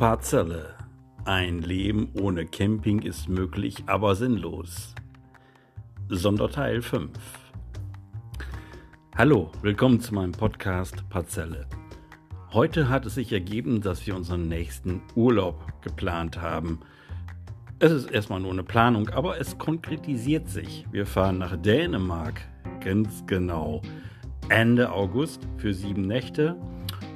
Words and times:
Parzelle. 0.00 0.76
Ein 1.26 1.60
Leben 1.60 2.08
ohne 2.18 2.46
Camping 2.46 3.02
ist 3.02 3.28
möglich, 3.28 3.84
aber 3.84 4.14
sinnlos. 4.14 4.94
Sonderteil 6.08 6.80
5. 6.80 7.10
Hallo, 9.14 9.52
willkommen 9.60 10.00
zu 10.00 10.14
meinem 10.14 10.32
Podcast 10.32 11.06
Parzelle. 11.10 11.66
Heute 12.54 12.88
hat 12.88 13.04
es 13.04 13.16
sich 13.16 13.30
ergeben, 13.30 13.82
dass 13.82 14.06
wir 14.06 14.16
unseren 14.16 14.48
nächsten 14.48 15.02
Urlaub 15.16 15.62
geplant 15.82 16.40
haben. 16.40 16.80
Es 17.78 17.92
ist 17.92 18.10
erstmal 18.10 18.40
nur 18.40 18.52
eine 18.52 18.64
Planung, 18.64 19.10
aber 19.10 19.38
es 19.38 19.58
konkretisiert 19.58 20.48
sich. 20.48 20.86
Wir 20.90 21.04
fahren 21.04 21.36
nach 21.36 21.58
Dänemark, 21.58 22.40
ganz 22.82 23.26
genau. 23.26 23.82
Ende 24.48 24.92
August 24.92 25.46
für 25.58 25.74
sieben 25.74 26.06
Nächte 26.06 26.56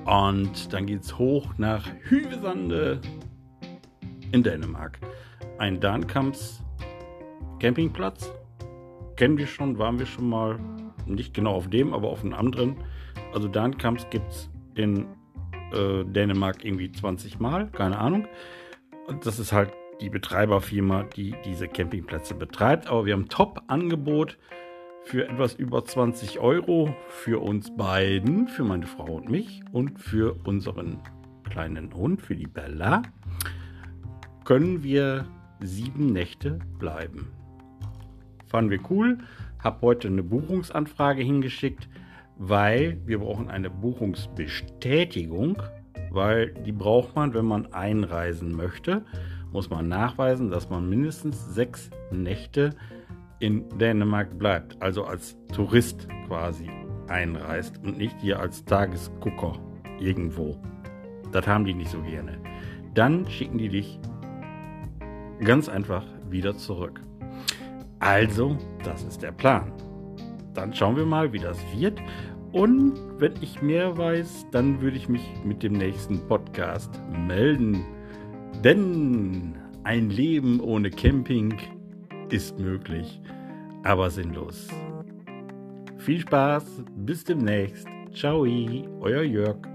und 0.04 0.72
dann 0.72 0.86
geht 0.86 1.02
es 1.02 1.18
hoch 1.18 1.54
nach 1.56 1.86
Hüvesande 2.02 3.00
in 4.32 4.42
Dänemark. 4.42 4.98
Ein 5.58 5.80
Darnkamps 5.80 6.62
Campingplatz. 7.58 8.32
Kennen 9.16 9.38
wir 9.38 9.46
schon, 9.46 9.78
waren 9.78 9.98
wir 9.98 10.06
schon 10.06 10.28
mal. 10.28 10.58
Nicht 11.06 11.34
genau 11.34 11.54
auf 11.54 11.68
dem, 11.68 11.92
aber 11.92 12.08
auf 12.08 12.24
einem 12.24 12.34
anderen. 12.34 12.76
Also 13.32 13.48
Darnkamps 13.48 14.08
gibt 14.10 14.30
es 14.30 14.50
in 14.74 15.06
äh, 15.72 16.04
Dänemark 16.04 16.64
irgendwie 16.64 16.90
20 16.90 17.40
Mal, 17.40 17.68
keine 17.70 17.98
Ahnung. 17.98 18.26
Und 19.06 19.26
das 19.26 19.38
ist 19.38 19.52
halt 19.52 19.70
die 20.00 20.08
Betreiberfirma, 20.08 21.04
die 21.04 21.34
diese 21.44 21.68
Campingplätze 21.68 22.34
betreibt. 22.34 22.86
Aber 22.88 23.04
wir 23.04 23.12
haben 23.12 23.28
Top-Angebot 23.28 24.38
für 25.04 25.28
etwas 25.28 25.54
über 25.54 25.84
20 25.84 26.40
Euro 26.40 26.94
für 27.08 27.42
uns 27.42 27.74
beiden, 27.76 28.48
für 28.48 28.64
meine 28.64 28.86
Frau 28.86 29.16
und 29.16 29.28
mich 29.28 29.60
und 29.72 30.00
für 30.00 30.34
unseren 30.44 30.98
kleinen 31.48 31.94
Hund, 31.94 32.22
für 32.22 32.34
die 32.34 32.46
Bella, 32.46 33.02
können 34.44 34.82
wir 34.82 35.26
sieben 35.60 36.12
Nächte 36.12 36.58
bleiben. 36.78 37.28
Fanden 38.46 38.70
wir 38.70 38.80
cool. 38.90 39.18
Hab 39.62 39.82
heute 39.82 40.08
eine 40.08 40.22
Buchungsanfrage 40.22 41.22
hingeschickt, 41.22 41.88
weil 42.36 42.98
wir 43.06 43.18
brauchen 43.18 43.48
eine 43.48 43.70
Buchungsbestätigung, 43.70 45.62
weil 46.10 46.54
die 46.54 46.72
braucht 46.72 47.14
man, 47.14 47.34
wenn 47.34 47.46
man 47.46 47.72
einreisen 47.72 48.54
möchte, 48.54 49.04
muss 49.52 49.70
man 49.70 49.88
nachweisen, 49.88 50.50
dass 50.50 50.68
man 50.70 50.88
mindestens 50.88 51.54
sechs 51.54 51.90
Nächte 52.10 52.70
in 53.40 53.68
Dänemark 53.78 54.38
bleibt, 54.38 54.80
also 54.80 55.04
als 55.04 55.36
Tourist 55.52 56.08
quasi 56.26 56.70
einreist 57.08 57.78
und 57.84 57.98
nicht 57.98 58.20
hier 58.20 58.40
als 58.40 58.64
Tagesgucker 58.64 59.58
irgendwo. 60.00 60.56
Das 61.32 61.46
haben 61.46 61.64
die 61.64 61.74
nicht 61.74 61.90
so 61.90 62.00
gerne. 62.02 62.38
Dann 62.94 63.28
schicken 63.28 63.58
die 63.58 63.68
dich 63.68 63.98
ganz 65.42 65.68
einfach 65.68 66.04
wieder 66.30 66.56
zurück. 66.56 67.00
Also, 67.98 68.56
das 68.84 69.02
ist 69.04 69.22
der 69.22 69.32
Plan. 69.32 69.72
Dann 70.54 70.72
schauen 70.72 70.96
wir 70.96 71.06
mal, 71.06 71.32
wie 71.32 71.38
das 71.38 71.58
wird. 71.76 72.00
Und 72.52 72.94
wenn 73.18 73.32
ich 73.40 73.62
mehr 73.62 73.96
weiß, 73.98 74.46
dann 74.52 74.80
würde 74.80 74.96
ich 74.96 75.08
mich 75.08 75.22
mit 75.44 75.62
dem 75.62 75.72
nächsten 75.72 76.20
Podcast 76.28 77.00
melden. 77.26 77.84
Denn 78.62 79.56
ein 79.82 80.10
Leben 80.10 80.60
ohne 80.60 80.90
Camping 80.90 81.58
ist 82.30 82.58
möglich, 82.58 83.20
aber 83.82 84.10
sinnlos. 84.10 84.68
Viel 85.98 86.20
Spaß, 86.20 86.82
bis 86.96 87.24
demnächst. 87.24 87.86
Ciao, 88.12 88.44
euer 89.00 89.22
Jörg. 89.22 89.73